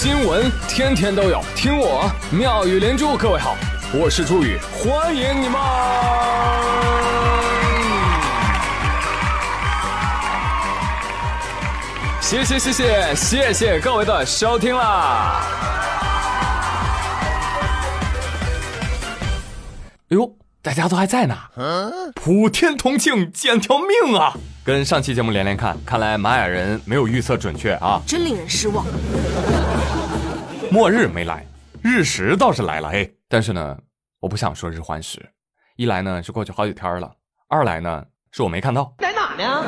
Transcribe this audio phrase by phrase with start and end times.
[0.00, 3.16] 新闻天天都有，听我妙语连珠。
[3.16, 3.56] 各位好，
[3.92, 5.60] 我是朱宇，欢迎你们！
[12.20, 15.42] 谢谢谢谢谢谢各位的收听啦！
[20.10, 21.36] 哎呦，大家都还在呢，
[22.14, 24.34] 普天同庆，捡条命啊！
[24.68, 28.84] 跟上期节目连连看，看来玛雅人没有预测准确啊，真令人失望。
[30.70, 31.42] 末日没来，
[31.80, 33.10] 日食倒是来了嘿。
[33.30, 33.74] 但是呢，
[34.20, 35.26] 我不想说日环食，
[35.76, 37.10] 一来呢是过去好几天了，
[37.48, 38.92] 二来呢是我没看到。
[38.98, 39.64] 在哪呢？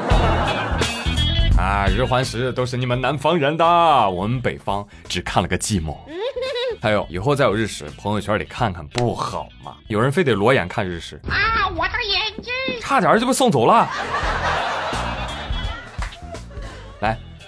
[1.57, 3.65] 啊，日环食都是你们南方人的，
[4.11, 5.97] 我们北方只看了个寂寞。
[6.83, 9.77] 还有以后再有日食，朋友圈里看看不好吗？
[9.89, 13.89] 有人非得裸眼看日食啊，我的眼睛差点就被送走了。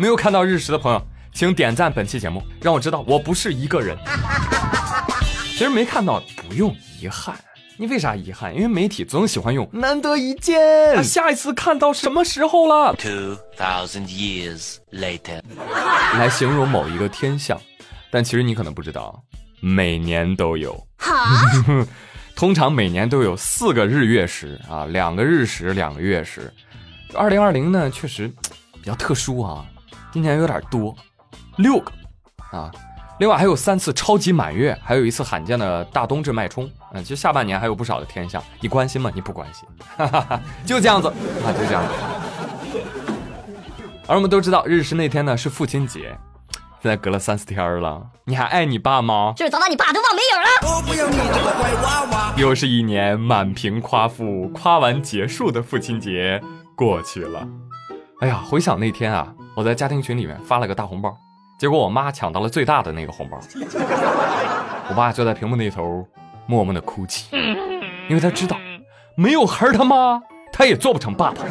[0.02, 1.00] 没有看到日食的朋友，
[1.32, 3.96] 请点赞本期节目，让我知道我不是一个人。
[5.56, 7.36] 其实没看到不用遗憾，
[7.76, 8.52] 你为啥遗憾？
[8.52, 10.58] 因为媒体总喜欢用“难得一见”，
[11.04, 15.40] 下一次看到什么时候了？Two thousand years later，
[16.18, 17.56] 来形容某一个天象，
[18.10, 19.22] 但其实你可能不知道，
[19.60, 20.84] 每年都有。
[20.96, 21.46] 哈，
[22.34, 26.52] 通常每年都有四个日月食啊，两个日食，两个月食。
[27.14, 28.28] 二零二零呢，确实。
[28.82, 29.64] 比较特殊啊，
[30.12, 30.94] 今年有点多，
[31.56, 31.90] 六个
[32.50, 32.70] 啊，
[33.18, 36.70] 另外还有三次超级满月，还有一次罕见的大冬至脉冲。
[36.92, 39.10] 嗯，其实下半年还有不少的天象，你关心吗？
[39.14, 41.92] 你不关心，哈哈哈，就这样子啊，就这样子。
[44.06, 46.14] 而我们都知道，日食那天呢是父亲节，
[46.82, 49.32] 现在隔了三四天了，你还爱你爸吗？
[49.34, 50.76] 就是早把你爸都忘没影了。
[50.76, 52.34] 我不要你这个坏娃娃。
[52.36, 56.42] 又是一年满屏夸父，夸完结束的父亲节
[56.76, 57.48] 过去了。
[58.20, 61.14] 哎呀，回想那天啊，我在家庭群里面发了个大红包，
[61.58, 63.38] 结果我妈抢到了最大的那个红包，
[64.88, 66.06] 我爸就在屏幕那头
[66.46, 67.28] 默默的哭泣，
[68.08, 68.56] 因为他知道
[69.14, 71.42] 没有孩他妈他也做不成爸爸，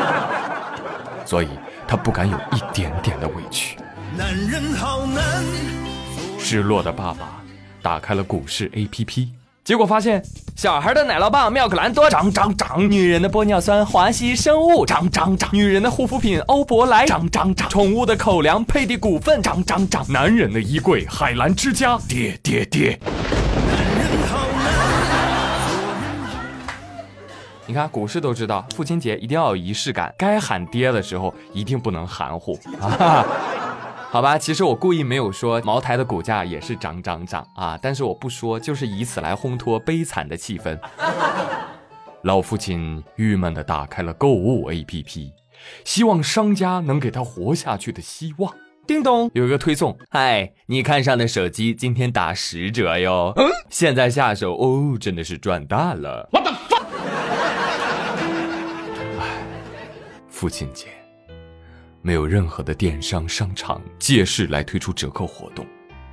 [1.24, 1.48] 所以
[1.88, 3.78] 他不敢有一点点的委屈。
[4.16, 5.42] 男人好难。
[6.38, 7.42] 失落的爸爸
[7.80, 9.28] 打开了股市 APP。
[9.64, 10.22] 结果发现，
[10.54, 21.98] 小孩的奶酪棒妙可蓝多涨涨涨，女人的玻尿酸华西生物涨涨涨，女人的护肤品欧珀莱涨涨涨，宠物的口粮佩蒂股份涨涨涨，男人的衣柜海澜之家。
[22.06, 23.00] 跌跌跌。
[27.64, 32.60] 你看股市都知道，父亲节一定要有仪式感，该喊爹的时候一定不能含糊。
[32.82, 33.24] 啊。
[34.14, 40.78] 好吧，其实我故意没有说茅台的股价也是涨涨涨啊，但是我不说，就是以此来烘托悲惨的气氛。
[42.22, 45.32] 老父亲郁闷地打开了购物 APP，
[45.84, 48.54] 希望商家能给他活下去的希望。
[48.86, 56.28] 叮咚，有一个推送，嗨，你看上的手机今天打十折哟，嗯，现在下手哦，真的是赚大了。
[56.32, 56.58] 我的妈！
[59.24, 59.42] 哎，
[60.28, 60.86] 父亲节。
[62.04, 65.66] 没有任何的电商商场借势来推出折扣活动，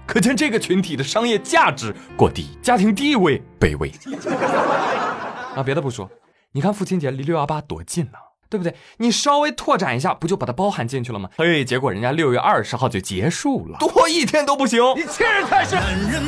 [0.08, 3.92] 可见这个群体的商业价值过低，家庭地位卑微。
[5.54, 6.10] 啊，别的不说，
[6.54, 8.18] 你看父亲节离六幺八多近呢，
[8.50, 8.74] 对不对？
[9.00, 11.30] 你稍微拓展一下，不就把它包含进去了吗？
[11.38, 14.82] 嘿，结果人家六月二十号就结束了，多一天都不行。
[14.96, 15.78] 你欺人太甚！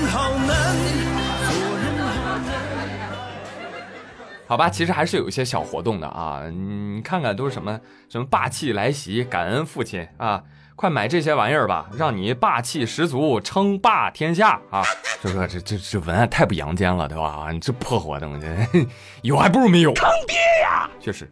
[0.08, 0.30] 好
[4.58, 10.44] 吧，其实还是有一些小活动的啊，你看看都是什么什么霸气来袭，感恩父亲啊，
[10.76, 14.84] 快买这些玩意儿吧，让你霸气十足，称霸天下啊！
[15.22, 17.48] 就 说这这这文案太不阳间了，对吧？
[17.52, 18.40] 你这破活动，
[19.22, 19.94] 有还不如没有。
[19.94, 20.90] 坑爹呀！
[21.00, 21.32] 确实，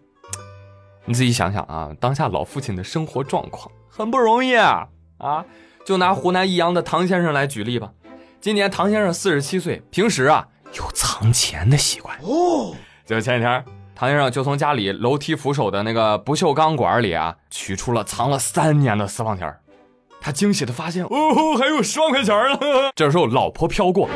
[1.05, 5.45] 你自己想想啊，当下老父亲的生活状况很不容易啊啊！
[5.83, 7.91] 就拿湖南益阳的唐先生来举例吧，
[8.39, 12.75] 今年唐先生四十七岁，平时啊有藏钱的习惯哦。
[13.11, 13.61] 就前几天，
[13.93, 19.53] 唐先生就从家里楼梯扶手的那个不锈钢管里啊，取出了藏了三年的私房钱
[20.21, 22.59] 他惊喜的发现，哦，还有十万块钱呢。
[22.95, 24.07] 这时候，老婆飘过，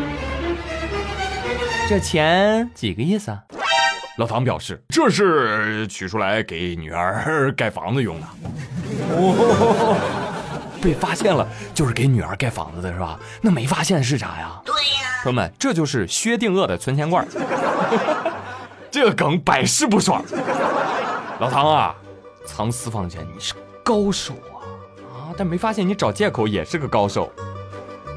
[1.89, 3.43] 这钱几个意思啊？
[4.17, 8.27] 老唐表示，这是取出来给女儿盖房子用的。
[9.09, 9.97] 哦，
[10.81, 13.19] 被发现了，就是给女儿盖房子的是吧？
[13.41, 14.61] 那没发现是啥呀？
[14.63, 17.27] 对呀，朋友们，这就是薛定谔的存钱罐。
[18.95, 20.23] 这梗百试不爽，
[21.41, 21.93] 老唐啊，
[22.45, 23.53] 藏私房钱你是
[23.83, 24.63] 高手啊
[25.13, 25.35] 啊！
[25.37, 27.29] 但没发现你找借口也是个高手。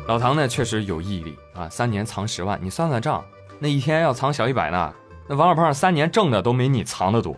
[0.07, 3.25] 老唐呢确实有毅力啊，三年藏十万，你算算账，
[3.59, 4.95] 那一天要藏小一百呢。
[5.27, 7.35] 那王小胖三年挣的都没你藏的多。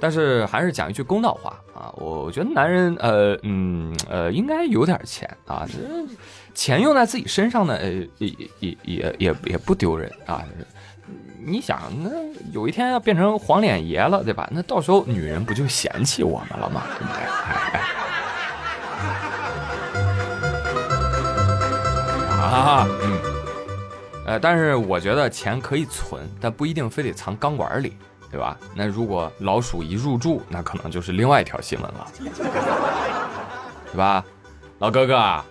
[0.00, 5.76] 但是还是讲一句公道话啊，我我觉得男人呃嗯呃应该有点钱啊，这
[6.54, 10.42] 钱用在自己身上呢，呃也也也也也不丢人啊。
[11.46, 12.10] 你想，那
[12.52, 14.48] 有一天要变成黄脸爷了，对吧？
[14.50, 16.82] 那到时候女人不就嫌弃我们了吗？
[16.98, 17.20] 对不对？
[17.44, 17.80] 哎哎，
[22.40, 23.20] 啊，嗯，
[24.26, 27.96] 呃，但是我觉得钱可以存，但不一定非得藏钢管里，
[28.30, 28.56] 对吧？
[28.74, 32.06] 那如果老鼠一入住，那可能就是另外一条新闻了，
[33.92, 34.24] 对吧？
[34.78, 35.44] 老哥哥，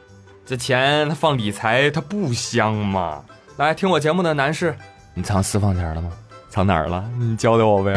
[0.45, 3.23] 这钱它放理财它不香吗？
[3.57, 4.75] 来听我节目的男士。
[5.15, 6.09] 你藏私房钱了吗？
[6.49, 7.03] 藏哪儿了？
[7.19, 7.93] 你教教我呗。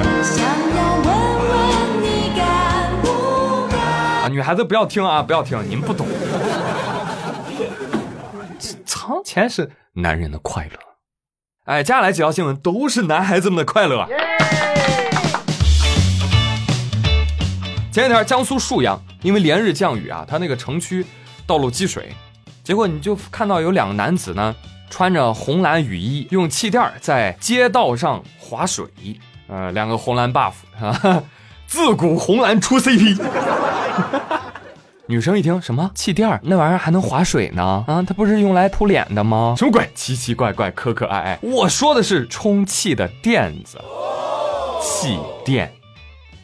[4.23, 6.07] 啊，女孩子不要听啊，不要听，你们不懂。
[8.85, 10.73] 藏钱是男人的快乐。
[11.65, 14.07] 哎，接下来几条新闻都是男孩子们的快乐。
[17.91, 21.07] 前几天江苏沭阳因为连日降雨啊，它那个城区
[21.47, 22.13] 道路积水，
[22.63, 24.55] 结果你就看到有两个男子呢。
[24.89, 28.87] 穿着红蓝雨衣，用气垫在街道上划水，
[29.49, 31.23] 呃，两个红蓝 buff 啊，
[31.67, 33.21] 自古红蓝出 CP。
[35.09, 37.85] 女生一听什么气垫那玩意儿还能划水呢？
[37.87, 39.55] 啊，它不是用来扑脸的吗？
[39.57, 39.89] 什么鬼？
[39.95, 41.39] 奇奇怪怪，可可爱爱。
[41.43, 43.79] 我说的是充气的垫子，
[44.83, 45.73] 气垫，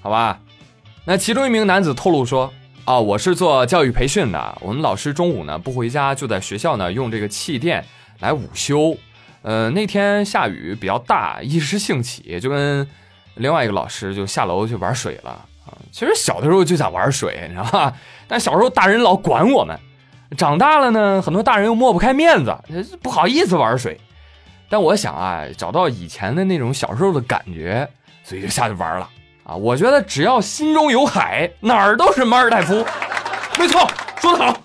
[0.00, 0.38] 好吧？
[1.04, 2.52] 那其中一名男子透露说，
[2.84, 7.84] 啊，我是做教育培训的，我们老师中午呢不回家，就在学校呢用这个气垫。
[8.22, 8.96] 来午休，
[9.42, 12.88] 呃，那天下雨比较大，一时兴起就跟
[13.34, 15.30] 另外一个老师就下楼去玩水了
[15.66, 15.74] 啊。
[15.90, 17.92] 其实小的时候就想玩水，你知道吧？
[18.28, 19.76] 但小时候大人老管我们，
[20.38, 22.56] 长大了呢，很多大人又抹不开面子，
[23.02, 24.00] 不好意思玩水。
[24.68, 27.86] 但我想啊，找到以前的那种小时候的感觉，
[28.22, 29.10] 所以就下去玩了
[29.42, 29.56] 啊。
[29.56, 32.86] 我觉得只要心中有海，哪儿都是马尔代夫。
[33.58, 33.84] 没错，
[34.20, 34.56] 说得好，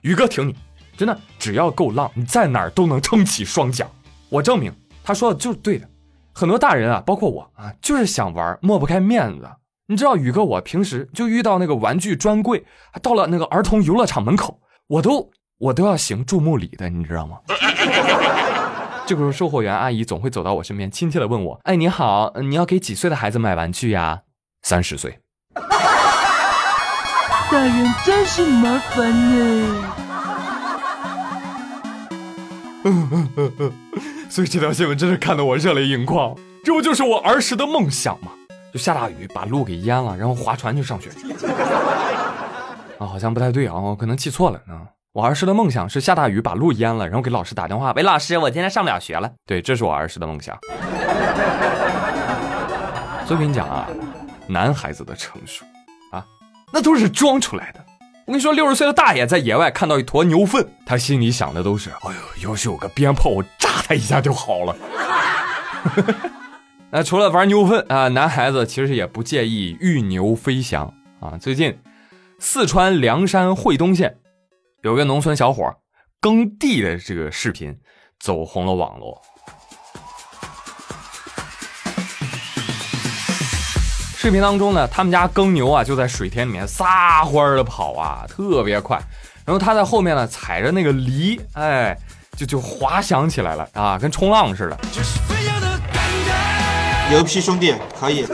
[0.00, 0.56] 宇哥挺你。
[1.02, 3.84] 真的，只要够浪，你在哪儿都能撑起双桨。
[4.28, 4.72] 我证明
[5.02, 5.88] 他说的就是对的。
[6.32, 9.50] 很多大人啊，包括我啊，就是想玩，抹不开面子。
[9.88, 12.64] 你知道宇哥，我平时就遇到那个玩具专柜，
[13.02, 15.28] 到了那个儿童游乐场门口，我都
[15.58, 17.38] 我都要行注目礼的，你知道吗？
[19.04, 24.20] 这个时候，售货员阿姨总会走到我身边，亲切的问我：“哎，你好，你要给几岁的孩子买玩具呀？”
[24.62, 25.18] 三十岁。
[27.50, 30.11] 大人真是麻烦呢。
[34.28, 36.34] 所以这条新闻真是看得我热泪盈眶，
[36.64, 38.32] 这不就是我儿时的梦想吗？
[38.72, 41.10] 就下大雨把路给淹了，然后划船去上学。
[42.98, 44.88] 啊，好像不太对啊，我可能记错了啊。
[45.12, 49.30] 我儿时的梦想是下大雨把路淹了，然后给老师打电话，喂，老师，我今天上不了学了。
[49.44, 50.58] 对，这是我儿时的梦想。
[53.26, 53.86] 所以跟你讲啊，
[54.46, 55.64] 男孩子的成熟
[56.10, 56.24] 啊，
[56.72, 57.81] 那都是装出来的。
[58.24, 64.76] 我跟你说，六十岁的大爷在野外看到一坨牛粪，他心里想的都是：哎呦，要是有个鞭炮，我炸他一下就好了。
[66.90, 71.36] 那除了玩牛粪啊，男孩子其实也不介意御牛飞翔啊。
[71.36, 71.76] 最近，
[72.38, 74.18] 四川凉山会东县
[74.82, 75.74] 有个农村小伙
[76.20, 77.76] 耕地的这个视频
[78.20, 79.20] 走红了网络。
[84.22, 88.96] 视频当中呢，他们家耕牛啊，就在水田里面撒欢儿的跑啊，特别快。
[89.44, 91.98] 然后他在后面呢，踩着那个犁，哎，
[92.36, 94.78] 就就滑翔起来了啊，跟冲浪似的。
[97.10, 98.24] 牛批兄弟，可以。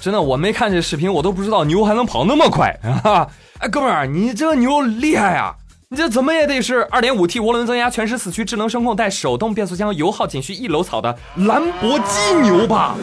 [0.00, 3.28] 真的，我没看这视频，我都不知道牛还能跑那么快啊！
[3.62, 5.54] 哎，哥们儿，你这牛厉害啊！
[5.88, 12.96] 你这怎么也得是 2.5T 涡轮增压、全时四驱、智能声控、带手动变速箱、油耗仅需一楼草的兰博基牛吧？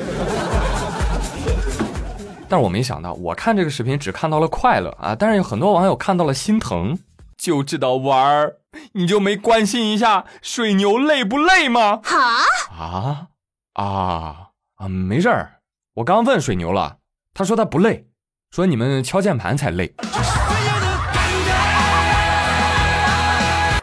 [2.53, 5.15] 但是我没想到，我看这个视频只看到了快乐啊！
[5.17, 6.95] 但是有很多网友看到了心疼，
[7.35, 8.57] 就知道玩儿，
[8.91, 11.99] 你就没关心一下水牛累不累吗？
[12.03, 12.43] 哈
[12.77, 13.27] 啊
[13.73, 14.87] 啊啊！
[14.87, 15.53] 没事儿，
[15.95, 16.97] 我刚问水牛了，
[17.33, 18.05] 他说他不累，
[18.51, 19.91] 说你们敲键盘才累。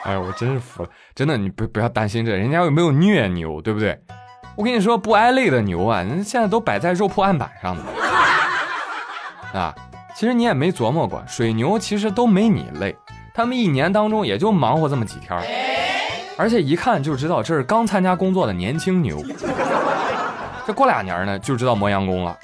[0.05, 4.01] 哎呀，我真是服了，真的，你不不要担心这，人家有没有虐牛，对不对？
[4.55, 7.83] 我跟你说，不挨累的牛啊，人现在都摆在肉铺案板上的。
[9.53, 9.75] 啊，
[10.15, 12.97] 其实你也没琢磨过，水牛其实都没你累，
[13.35, 15.37] 他们一年当中也就忙活这么几天，
[16.37, 19.23] 而且一看就知道这是刚参加工作的年轻牛，
[20.67, 22.37] 这过俩年呢就知道磨洋工了。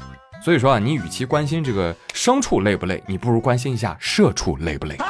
[0.42, 4.96] 所以说啊，你与其关心这个牲畜累不累，你不如关心一下社畜累不累。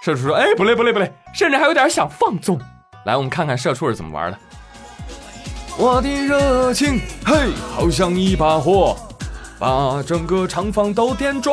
[0.00, 2.58] 社畜说：“哎，不累不累不累，甚至还有点想放纵。”
[3.04, 4.38] 来，我们看看社畜是怎么玩的。
[5.80, 8.96] 我的热情，嘿，好像一把火，
[9.60, 11.52] 把整个厂房都点着。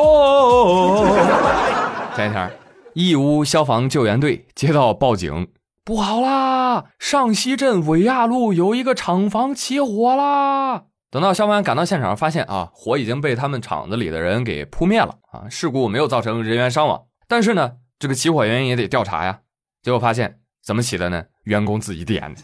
[2.16, 2.50] 前一天，
[2.92, 5.46] 义乌消防救援队接到报警，
[5.84, 10.82] 不好啦，上西镇伟亚路有一个厂房起火啦。
[11.08, 17.00] 等到消防员赶到现场，发现啊，火已经被他们厂子里的人给扑灭了啊，事故没有造成人员伤亡。
[17.28, 19.38] 但是呢，这个起火原因也得调查呀。
[19.84, 21.22] 结果发现怎么起的呢？
[21.44, 22.40] 员工自己点的。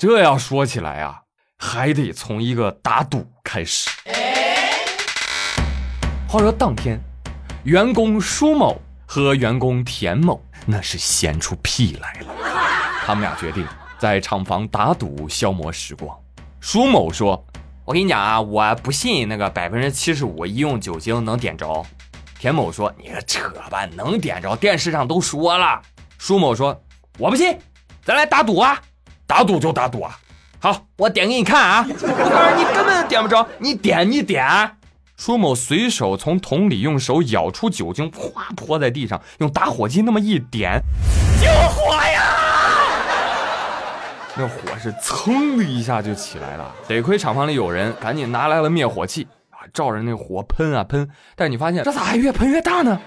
[0.00, 1.20] 这要说起来啊，
[1.58, 3.90] 还得从一个打赌开始。
[6.26, 6.98] 话说当天，
[7.64, 12.28] 员工舒某和员工田某那是闲出屁来了，
[13.04, 13.66] 他们俩决定
[13.98, 16.18] 在厂房打赌消磨时光。
[16.60, 17.44] 舒某说
[17.84, 21.84] ：“我跟你讲啊，我不信那个百分之七十五医用酒精能点着。”
[22.40, 25.82] 田某说：“你个扯吧，能点着，电视上都说了。”
[26.16, 26.82] 舒某说
[27.20, 27.54] ：“我不信，
[28.02, 28.80] 咱来打赌啊！”
[29.30, 30.18] 打赌就打赌啊！
[30.58, 31.86] 好，我点给你看啊！
[31.88, 33.46] 我告诉你，根本点不着。
[33.58, 34.44] 你点，你点。
[35.16, 40.82] 舒某随手从桶里用手舀出酒精，哗泼在地上，用打火机那么一点，
[41.40, 42.22] 救火呀！
[44.34, 46.74] 那火是噌的一下就起来了。
[46.88, 51.08] 得亏厂房里有人，赶紧拿来了灭火器啊，照着那火喷啊喷。
[51.36, 52.98] 但是你发现这咋还越喷越大呢？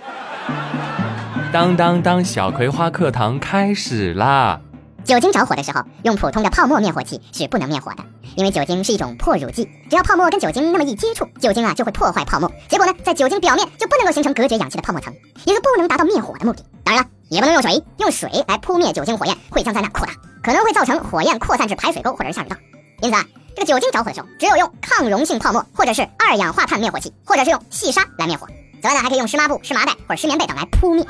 [1.52, 4.62] 当当当，小葵花课堂开始啦！
[5.06, 8.04] 酒精着火的时候，用普通的泡沫灭火器是不能灭火的，
[8.36, 15.14] 因为酒精是一种破乳剂，只要泡沫跟酒精那么一接触，酒精啊就会破坏泡沫，结果呢，在酒精表面就不能够形成隔绝氧气的泡沫层，
[15.46, 16.64] 也就不能达到灭火的目的。
[16.86, 22.56] 当然了，也不能用水，用水来扑灭酒精火焰会将灾难扩大，可能会造成火焰扩散至排水沟或者是下水道。
[23.02, 28.48] 因此啊，这个酒精着火的时候，只有用抗溶性泡沫或者是二氧化碳灭火器，或者是用细沙来灭火。
[28.84, 31.06] 此外呢，还可以用湿抹布、湿麻袋或者湿棉被等来扑灭。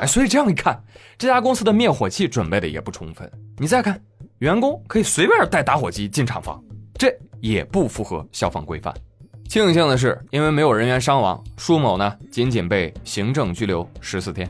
[0.00, 0.82] 哎，所以这样一看。
[1.18, 3.30] 这家公司的灭火器准备的也不充分。
[3.58, 4.00] 你再看，
[4.38, 6.58] 员工可以随便带打火机进厂房，
[6.94, 8.94] 这也不符合消防规范。
[9.46, 14.48] 庆幸的是，因为没有人员伤亡，舒某呢仅仅被行政拘留十四天。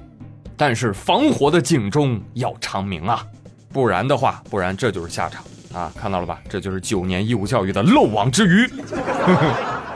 [0.56, 3.26] 但是防火的警钟要长鸣啊，
[3.72, 5.42] 不然的话，不然这就是下场
[5.74, 5.92] 啊！
[5.96, 6.40] 看到了吧？
[6.48, 8.70] 这就是九年义务教育的漏网之鱼。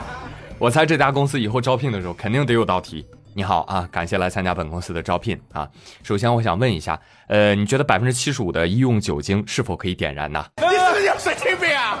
[0.57, 3.05] 我猜这家公司以后招聘的时候肯定得有道题。
[3.33, 5.67] 你好啊，感谢来参加本公司的招聘啊。
[6.01, 6.97] 首先，我想问一下，
[7.27, 10.45] 呃，你觉得百分之七十五的医用酒精是否可以点燃呢？
[10.55, 11.99] 你是不是有神经病啊？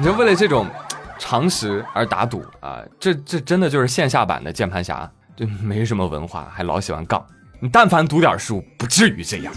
[0.00, 0.66] 你就为了这种
[1.16, 2.82] 常识而打赌啊？
[2.98, 7.24] 这这真的就是线下版的键盘侠，就没什么文化，还老喜欢杠。
[7.60, 9.54] 你但凡读点书，不至于这样。